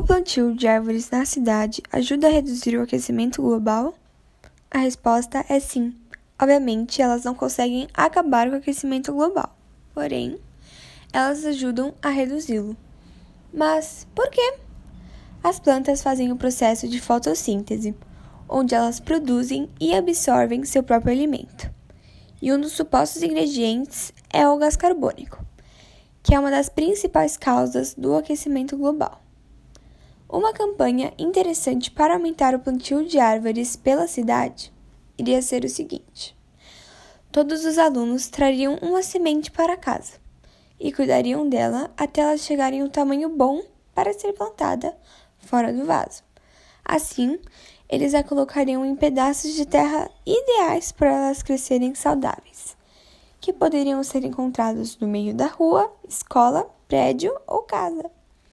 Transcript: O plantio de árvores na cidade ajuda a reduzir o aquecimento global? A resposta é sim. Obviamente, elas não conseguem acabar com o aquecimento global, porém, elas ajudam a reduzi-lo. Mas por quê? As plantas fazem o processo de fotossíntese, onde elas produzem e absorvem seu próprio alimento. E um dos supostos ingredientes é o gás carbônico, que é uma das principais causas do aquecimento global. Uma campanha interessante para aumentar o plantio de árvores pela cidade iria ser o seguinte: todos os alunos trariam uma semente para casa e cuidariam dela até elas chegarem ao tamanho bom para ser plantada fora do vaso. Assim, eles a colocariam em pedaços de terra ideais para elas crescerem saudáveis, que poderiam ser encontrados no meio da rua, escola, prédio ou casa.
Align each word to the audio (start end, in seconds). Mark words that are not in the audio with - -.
O 0.00 0.02
plantio 0.02 0.56
de 0.56 0.66
árvores 0.66 1.10
na 1.10 1.26
cidade 1.26 1.82
ajuda 1.92 2.26
a 2.26 2.30
reduzir 2.30 2.74
o 2.74 2.82
aquecimento 2.82 3.42
global? 3.42 3.92
A 4.70 4.78
resposta 4.78 5.44
é 5.46 5.60
sim. 5.60 5.94
Obviamente, 6.40 7.02
elas 7.02 7.24
não 7.24 7.34
conseguem 7.34 7.86
acabar 7.92 8.48
com 8.48 8.54
o 8.54 8.58
aquecimento 8.58 9.12
global, 9.12 9.54
porém, 9.92 10.38
elas 11.12 11.44
ajudam 11.44 11.92
a 12.00 12.08
reduzi-lo. 12.08 12.74
Mas 13.52 14.06
por 14.14 14.30
quê? 14.30 14.54
As 15.44 15.60
plantas 15.60 16.02
fazem 16.02 16.32
o 16.32 16.36
processo 16.36 16.88
de 16.88 16.98
fotossíntese, 16.98 17.94
onde 18.48 18.74
elas 18.74 19.00
produzem 19.00 19.68
e 19.78 19.94
absorvem 19.94 20.64
seu 20.64 20.82
próprio 20.82 21.12
alimento. 21.12 21.70
E 22.40 22.50
um 22.50 22.58
dos 22.58 22.72
supostos 22.72 23.22
ingredientes 23.22 24.14
é 24.32 24.48
o 24.48 24.56
gás 24.56 24.76
carbônico, 24.76 25.44
que 26.22 26.34
é 26.34 26.40
uma 26.40 26.50
das 26.50 26.70
principais 26.70 27.36
causas 27.36 27.94
do 27.94 28.16
aquecimento 28.16 28.78
global. 28.78 29.20
Uma 30.32 30.52
campanha 30.52 31.12
interessante 31.18 31.90
para 31.90 32.14
aumentar 32.14 32.54
o 32.54 32.60
plantio 32.60 33.04
de 33.04 33.18
árvores 33.18 33.74
pela 33.74 34.06
cidade 34.06 34.72
iria 35.18 35.42
ser 35.42 35.64
o 35.64 35.68
seguinte: 35.68 36.38
todos 37.32 37.64
os 37.64 37.78
alunos 37.78 38.28
trariam 38.28 38.78
uma 38.80 39.02
semente 39.02 39.50
para 39.50 39.76
casa 39.76 40.20
e 40.78 40.92
cuidariam 40.92 41.48
dela 41.48 41.90
até 41.96 42.20
elas 42.20 42.42
chegarem 42.42 42.80
ao 42.80 42.88
tamanho 42.88 43.28
bom 43.28 43.60
para 43.92 44.12
ser 44.12 44.32
plantada 44.32 44.96
fora 45.36 45.72
do 45.72 45.84
vaso. 45.84 46.22
Assim, 46.84 47.36
eles 47.88 48.14
a 48.14 48.22
colocariam 48.22 48.86
em 48.86 48.94
pedaços 48.94 49.52
de 49.54 49.66
terra 49.66 50.08
ideais 50.24 50.92
para 50.92 51.10
elas 51.10 51.42
crescerem 51.42 51.92
saudáveis, 51.96 52.76
que 53.40 53.52
poderiam 53.52 54.00
ser 54.04 54.24
encontrados 54.24 54.96
no 55.00 55.08
meio 55.08 55.34
da 55.34 55.48
rua, 55.48 55.92
escola, 56.08 56.70
prédio 56.86 57.36
ou 57.48 57.62
casa. 57.62 58.19